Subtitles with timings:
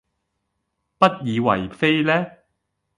[0.97, 2.25] 不以爲非呢？